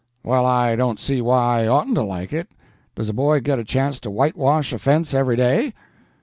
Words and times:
Well, 0.23 0.47
I 0.47 0.75
don't 0.75 0.99
see 0.99 1.21
why 1.21 1.65
I 1.65 1.67
oughtn't 1.67 1.93
to 1.93 2.01
like 2.01 2.33
it. 2.33 2.55
Does 2.95 3.07
a 3.07 3.13
boy 3.13 3.39
get 3.39 3.59
a 3.59 3.63
chance 3.63 3.99
to 3.99 4.09
whitewash 4.09 4.73
a 4.73 4.79
fence 4.79 5.13
every 5.13 5.35
day?" 5.35 5.75